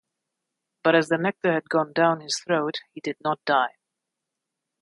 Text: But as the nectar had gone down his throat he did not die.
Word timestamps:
But 0.83 0.95
as 0.95 1.09
the 1.09 1.19
nectar 1.19 1.53
had 1.53 1.69
gone 1.69 1.93
down 1.93 2.21
his 2.21 2.39
throat 2.39 2.79
he 2.91 3.01
did 3.01 3.17
not 3.23 3.45
die. 3.45 3.75